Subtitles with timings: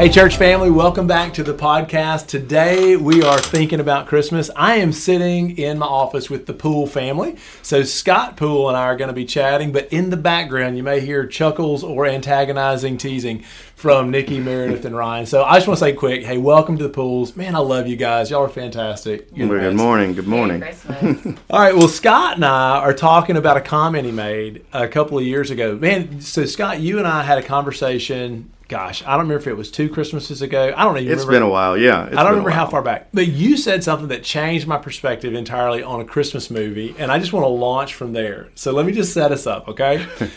[0.00, 2.26] Hey, church family, welcome back to the podcast.
[2.26, 4.48] Today we are thinking about Christmas.
[4.56, 7.36] I am sitting in my office with the Poole family.
[7.60, 10.82] So, Scott Poole and I are going to be chatting, but in the background, you
[10.82, 13.42] may hear chuckles or antagonizing teasing
[13.76, 15.26] from Nikki, Meredith, and Ryan.
[15.26, 17.36] So, I just want to say quick hey, welcome to the Pooles.
[17.36, 18.30] Man, I love you guys.
[18.30, 19.28] Y'all are fantastic.
[19.34, 20.14] You're good morning.
[20.14, 20.62] Good morning.
[21.50, 25.18] All right, well, Scott and I are talking about a comment he made a couple
[25.18, 25.76] of years ago.
[25.76, 29.56] Man, so, Scott, you and I had a conversation gosh, I don't remember if it
[29.56, 30.72] was two Christmases ago.
[30.74, 31.12] I don't even.
[31.12, 31.32] It's remember.
[31.32, 31.76] It's been a while.
[31.76, 33.08] Yeah, I don't remember how far back.
[33.12, 37.18] But you said something that changed my perspective entirely on a Christmas movie, and I
[37.18, 38.48] just want to launch from there.
[38.54, 40.06] So let me just set us up, okay?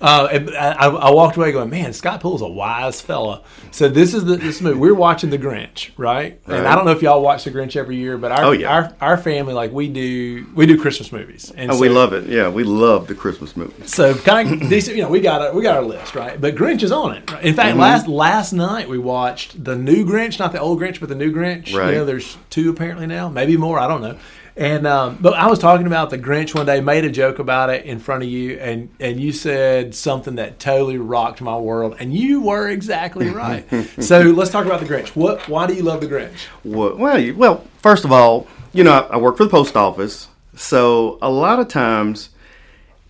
[0.00, 3.42] Uh, I, I, walked away going, man, Scott Poole's a wise fella.
[3.72, 4.78] So this is the, this movie.
[4.78, 6.40] We're watching The Grinch, right?
[6.46, 6.58] right?
[6.58, 8.72] And I don't know if y'all watch The Grinch every year, but our oh, yeah.
[8.72, 12.12] our, our family like we do we do Christmas movies, and oh, so, we love
[12.12, 12.28] it.
[12.28, 13.92] Yeah, we love the Christmas movies.
[13.92, 16.40] So kind of decent, you know, we got a, we got our list, right?
[16.40, 17.28] But Grinch is on it.
[17.28, 17.44] Right?
[17.44, 17.80] In fact, mm-hmm.
[17.80, 21.32] last last night we watched the new Grinch, not the old Grinch, but the new
[21.32, 21.74] Grinch.
[21.74, 21.90] Right.
[21.90, 23.80] You know, there's two apparently now, maybe more.
[23.80, 24.16] I don't know.
[24.58, 27.70] And um, but I was talking about the Grinch one day, made a joke about
[27.70, 31.94] it in front of you, and and you said something that totally rocked my world,
[32.00, 33.64] and you were exactly right.
[34.00, 35.10] so let's talk about the Grinch.
[35.10, 35.48] What?
[35.48, 36.48] Why do you love the Grinch?
[36.64, 40.26] Well, well, well first of all, you know, I, I work for the post office,
[40.56, 42.30] so a lot of times,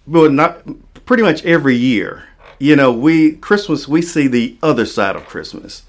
[0.06, 0.60] but not
[1.06, 2.24] pretty much every year,
[2.58, 5.82] you know, we Christmas we see the other side of Christmas.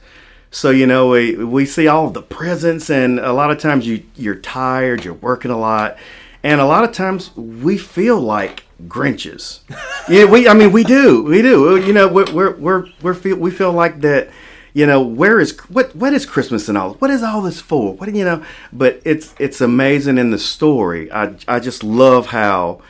[0.52, 4.04] So you know we we see all the presents, and a lot of times you
[4.16, 5.98] you're tired, you're working a lot,
[6.44, 9.60] and a lot of times we feel like Grinches.
[10.10, 11.78] yeah, we I mean we do we do.
[11.78, 14.30] You know we're we're we're, we're feel we feel like that.
[14.74, 16.94] You know where is what what is Christmas and all?
[16.96, 17.96] What is all this for?
[17.96, 18.44] What you know?
[18.72, 21.12] But it's it's amazing in the story.
[21.12, 22.82] I I just love how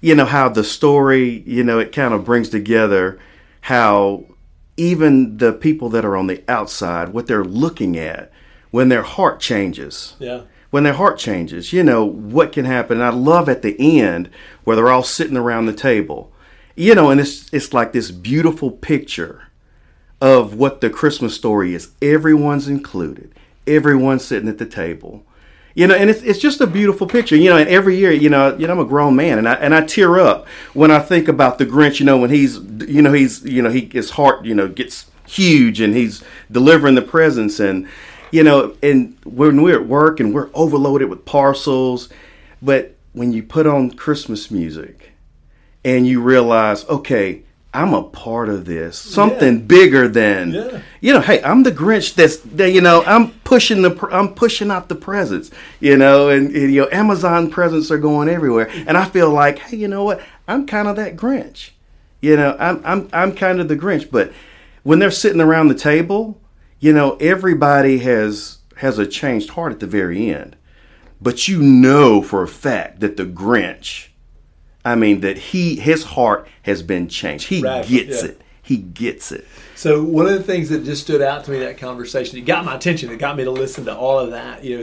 [0.00, 3.18] you know how the story you know it kind of brings together
[3.62, 4.24] how
[4.76, 8.30] even the people that are on the outside, what they're looking at
[8.70, 10.14] when their heart changes.
[10.18, 10.42] Yeah.
[10.70, 13.00] When their heart changes, you know, what can happen.
[13.00, 14.28] And I love at the end
[14.64, 16.32] where they're all sitting around the table.
[16.74, 19.48] You know, and it's it's like this beautiful picture
[20.20, 21.92] of what the Christmas story is.
[22.02, 23.32] Everyone's included.
[23.68, 25.24] Everyone's sitting at the table
[25.74, 27.36] you know, and it's, it's just a beautiful picture.
[27.36, 29.54] You know, and every year, you know, you know, I'm a grown man, and I
[29.54, 32.00] and I tear up when I think about the Grinch.
[32.00, 35.10] You know, when he's, you know, he's, you know, he his heart, you know, gets
[35.26, 37.88] huge, and he's delivering the presents, and
[38.30, 42.08] you know, and when we're at work and we're overloaded with parcels,
[42.60, 45.12] but when you put on Christmas music,
[45.84, 47.42] and you realize, okay,
[47.74, 48.96] I'm a part of this.
[48.96, 49.64] Something yeah.
[49.64, 50.80] bigger than yeah.
[51.00, 51.20] you know.
[51.20, 52.14] Hey, I'm the Grinch.
[52.14, 53.02] That's that, you know.
[53.04, 54.08] I'm pushing the.
[54.12, 55.50] I'm pushing out the presents.
[55.80, 59.58] You know, and, and, you know, Amazon presents are going everywhere, and I feel like,
[59.58, 60.22] hey, you know what?
[60.46, 61.70] I'm kind of that Grinch.
[62.20, 64.08] You know, I'm I'm I'm kind of the Grinch.
[64.08, 64.32] But
[64.84, 66.40] when they're sitting around the table,
[66.78, 70.54] you know, everybody has has a changed heart at the very end.
[71.20, 74.08] But you know for a fact that the Grinch
[74.84, 77.48] I mean that he his heart has been changed.
[77.48, 77.86] He right.
[77.86, 78.30] gets yeah.
[78.30, 78.40] it.
[78.62, 79.46] He gets it.
[79.74, 82.64] So one of the things that just stood out to me that conversation, it got
[82.64, 83.10] my attention.
[83.10, 84.64] It got me to listen to all of that.
[84.64, 84.82] You know,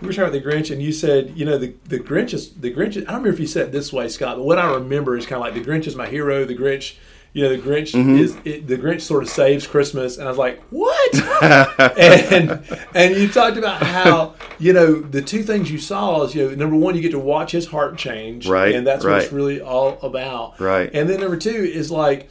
[0.00, 2.52] you were talking about the Grinch, and you said, you know, the the Grinch is
[2.54, 2.96] the Grinch.
[2.96, 5.16] Is, I don't remember if you said it this way, Scott, but what I remember
[5.16, 6.44] is kind of like the Grinch is my hero.
[6.44, 6.96] The Grinch
[7.32, 8.16] you know, the Grinch mm-hmm.
[8.16, 11.14] is it, the Grinch sort of saves Christmas, and I was like, what?
[11.98, 12.62] and
[12.94, 16.54] and you talked about how you know the two things you saw is you know
[16.54, 19.14] number one you get to watch his heart change, right, and that's right.
[19.14, 22.28] what it's really all about, right, and then number two is like.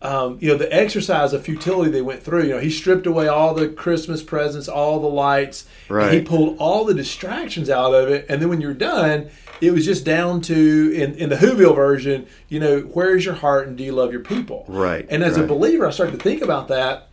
[0.00, 2.44] Um, you know the exercise of futility they went through.
[2.44, 5.66] You know he stripped away all the Christmas presents, all the lights.
[5.88, 6.12] Right.
[6.12, 9.28] he pulled all the distractions out of it, and then when you're done,
[9.60, 13.34] it was just down to in, in the Whoville version, you know, where is your
[13.34, 14.64] heart and do you love your people?
[14.68, 15.06] Right.
[15.10, 15.44] And as right.
[15.44, 17.08] a believer, I started to think about that.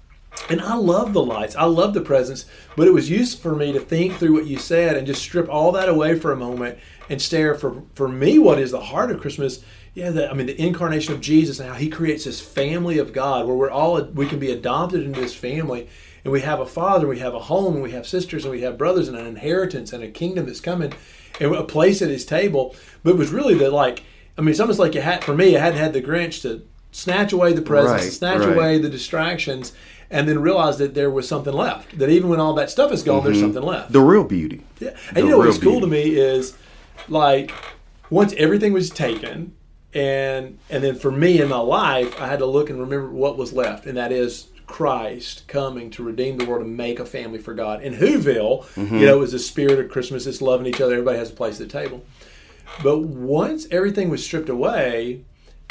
[0.50, 1.56] And I love the lights.
[1.56, 2.46] I love the presents,
[2.76, 5.50] but it was useful for me to think through what you said and just strip
[5.50, 6.78] all that away for a moment
[7.10, 9.64] and stare for for me what is the heart of Christmas.
[9.94, 13.14] Yeah, the, I mean the incarnation of Jesus and how He creates this family of
[13.14, 15.88] God where we're all we can be adopted into this family
[16.26, 18.62] and we have a father, we have a home, and we have sisters, and we
[18.62, 20.92] have brothers, and an inheritance and a kingdom that's coming
[21.40, 22.76] and a place at his table.
[23.04, 24.04] But it was really the like,
[24.36, 25.56] I mean, it's almost like you had for me.
[25.56, 28.56] I hadn't had the Grinch to snatch away the presents, right, snatch right.
[28.56, 29.74] away the distractions,
[30.10, 31.98] and then realize that there was something left.
[31.98, 33.28] That even when all that stuff is gone, mm-hmm.
[33.28, 33.92] there's something left.
[33.92, 34.63] The real beauty.
[34.80, 36.57] Yeah, and the you know what's cool to me is
[37.07, 37.52] like
[38.10, 39.56] once everything was taken
[39.96, 43.38] and and then for me in my life, I had to look and remember what
[43.38, 47.40] was left, and that is Christ coming to redeem the world and make a family
[47.40, 47.81] for God.
[47.81, 51.18] In Whoville, you know, it was the spirit of Christmas, it's loving each other, everybody
[51.18, 52.04] has a place at the table.
[52.84, 55.24] But once everything was stripped away,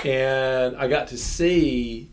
[0.04, 2.10] and I got to see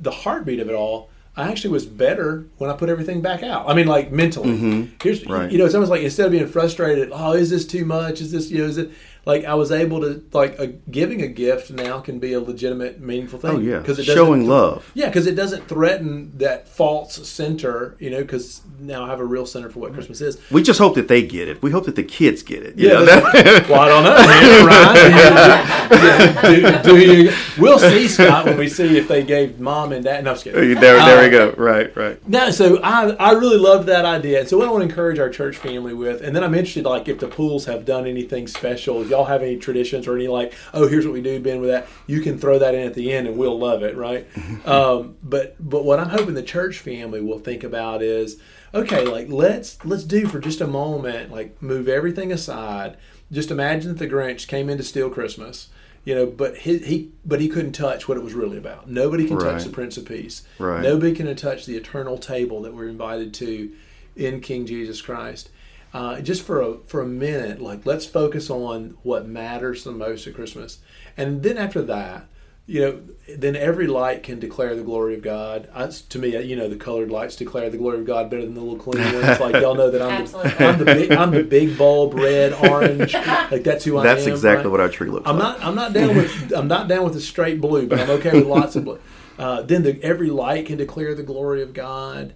[0.00, 3.68] the heartbeat of it all, I actually was better when I put everything back out.
[3.68, 4.50] I mean, like mentally.
[4.50, 4.94] Mm-hmm.
[5.02, 5.50] Here's, Right.
[5.52, 8.20] you know, it's almost like instead of being frustrated, oh, is this too much?
[8.20, 8.90] Is this, you know, is it
[9.28, 13.00] like I was able to like a, giving a gift now can be a legitimate,
[13.00, 13.50] meaningful thing.
[13.50, 14.90] Oh yeah, it doesn't- showing love.
[14.94, 17.94] Yeah, because it does't threaten that false center.
[18.00, 20.38] You know, because now I have a real center for what Christmas is.
[20.50, 21.62] We just hope that they get it.
[21.62, 22.76] We hope that the kids get it.
[22.78, 24.66] you Yeah, know, that's- well, I don't know, man.
[24.66, 25.88] Ryan,
[26.42, 30.04] do, do, do you, we'll see, Scott, when we see if they gave mom and
[30.04, 30.24] dad.
[30.24, 30.74] No, I'm just kidding.
[30.80, 31.50] there, there Uh, we go.
[31.56, 32.28] Right, right.
[32.28, 34.46] No, so I, I really loved that idea.
[34.46, 37.08] So what I want to encourage our church family with, and then I'm interested, like,
[37.08, 40.54] if the Pooles have done anything special, if y'all have any traditions or any like,
[40.72, 43.12] oh, here's what we do, Ben, with that, you can throw that in at the
[43.12, 44.26] end, and we'll love it, right?
[44.66, 48.40] um, but but what I'm hoping the church family will think about is,
[48.72, 52.96] okay, like let's let's do for just a moment, like move everything aside.
[53.30, 55.68] Just imagine that the Grinch came in to steal Christmas.
[56.04, 58.88] You know, but he, he but he couldn't touch what it was really about.
[58.88, 60.42] Nobody can touch the Prince of Peace.
[60.58, 60.80] Right.
[60.80, 63.70] Nobody can touch the eternal table that we're invited to
[64.16, 65.50] in King Jesus Christ.
[65.92, 70.26] Uh, just for a for a minute, like let's focus on what matters the most
[70.26, 70.80] at Christmas,
[71.16, 72.26] and then after that,
[72.68, 73.00] you know,
[73.38, 75.70] then every light can declare the glory of God.
[75.74, 78.52] I, to me, you know, the colored lights declare the glory of God better than
[78.52, 79.40] the little clean ones.
[79.40, 83.14] Like y'all know that I'm the, I'm the big I'm the big bulb, red, orange.
[83.14, 84.06] Like that's who I am.
[84.06, 84.70] That's exactly right?
[84.70, 85.58] what our tree looks I'm like.
[85.58, 85.66] not.
[85.66, 86.52] I'm not down with.
[86.54, 89.00] I'm not down with the straight blue, but I'm okay with lots of blue.
[89.38, 92.34] Uh, then the, every light can declare the glory of God.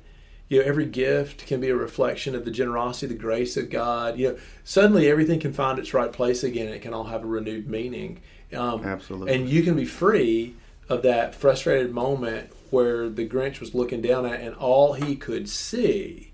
[0.53, 4.19] You know, every gift can be a reflection of the generosity, the grace of God.
[4.19, 6.69] You know, suddenly everything can find its right place again.
[6.69, 8.21] It can all have a renewed meaning.
[8.53, 9.35] Um, Absolutely.
[9.35, 10.55] And you can be free
[10.91, 15.49] of that frustrated moment where the Grinch was looking down at, and all he could
[15.49, 16.33] see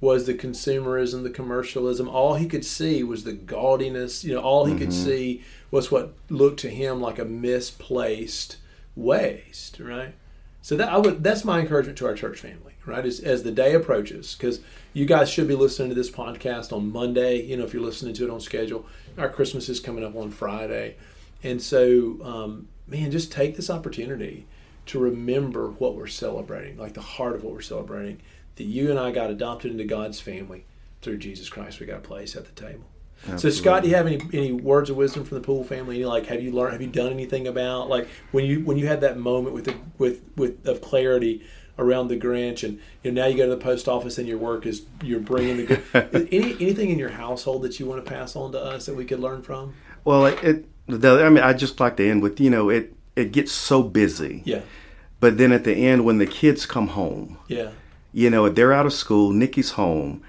[0.00, 2.08] was the consumerism, the commercialism.
[2.08, 4.24] All he could see was the gaudiness.
[4.24, 8.56] You know, all he could see was what looked to him like a misplaced
[8.96, 9.78] waste.
[9.78, 10.14] Right.
[10.62, 11.22] So that I would.
[11.22, 12.74] That's my encouragement to our church family.
[12.86, 13.04] Right.
[13.04, 14.60] As, as the day approaches, because
[14.94, 17.42] you guys should be listening to this podcast on Monday.
[17.42, 18.86] You know, if you're listening to it on schedule,
[19.18, 20.96] our Christmas is coming up on Friday,
[21.42, 24.46] and so um, man, just take this opportunity
[24.86, 28.20] to remember what we're celebrating, like the heart of what we're celebrating,
[28.56, 30.64] that you and I got adopted into God's family
[31.00, 31.78] through Jesus Christ.
[31.78, 32.89] We got a place at the table.
[33.36, 35.96] So Scott, do you have any any words of wisdom from the Poole family?
[35.96, 36.72] Any, like, have you learned?
[36.72, 39.76] Have you done anything about like when you when you had that moment with the
[39.98, 41.42] with with of clarity
[41.78, 44.38] around the Grinch, and you know now you go to the post office and your
[44.38, 46.28] work is you're bringing the good.
[46.32, 49.04] any anything in your household that you want to pass on to us that we
[49.04, 49.74] could learn from?
[50.04, 52.94] Well, it, it the, I mean, I just like to end with you know it.
[53.16, 54.60] It gets so busy, Yeah,
[55.18, 57.72] but then at the end, when the kids come home, yeah,
[58.12, 60.22] you know, they're out of school, Nikki's home,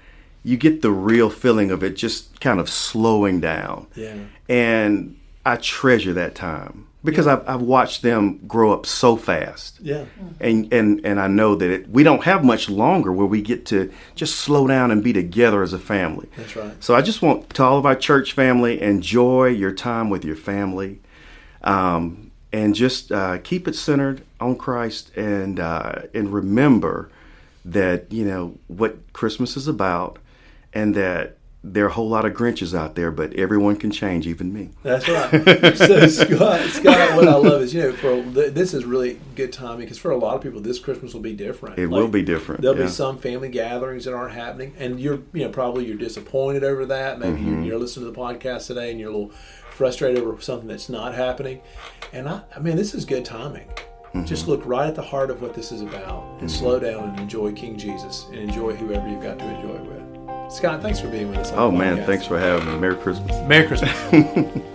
[0.44, 3.86] you get the real feeling of it just kind of slowing down.
[3.94, 4.16] yeah,
[4.48, 5.16] And
[5.46, 9.78] I treasure that time because I've, I've watched them grow up so fast.
[9.80, 10.04] yeah.
[10.40, 13.66] And, and, and I know that it, we don't have much longer where we get
[13.66, 16.28] to just slow down and be together as a family.
[16.36, 16.72] That's right.
[16.82, 20.36] So I just want to all of our church family enjoy your time with your
[20.36, 21.00] family,
[21.62, 27.10] um, and just uh, keep it centered on Christ, and uh, and remember
[27.64, 30.18] that you know what Christmas is about,
[30.72, 34.26] and that there are a whole lot of Grinches out there, but everyone can change,
[34.26, 34.70] even me.
[34.82, 35.30] That's right.
[35.76, 39.82] so Scott, Scott, what I love is you know, for this is really good timing
[39.82, 41.78] because for a lot of people, this Christmas will be different.
[41.78, 42.86] It will be different, There'll yeah.
[42.86, 46.84] be some family gatherings that aren't happening, and you're you know probably you're disappointed over
[46.86, 47.20] that.
[47.20, 47.54] Maybe Mm-hmm.
[47.54, 49.30] you're, you're listening to the podcast today and you're a little
[49.70, 51.60] frustrated over something that's not happening.
[52.12, 53.68] And I, I mean, this is good timing.
[53.68, 54.24] Mm-hmm.
[54.24, 57.20] Just look right at the heart of what this is about, and slow down and
[57.20, 60.01] enjoy King Jesus, and enjoy whoever you've got to enjoy with.
[60.52, 61.52] Scott, thanks for being with us.
[61.54, 62.06] Oh man, podcast.
[62.06, 62.78] thanks for having me.
[62.78, 63.36] Merry Christmas.
[63.48, 64.62] Merry Christmas.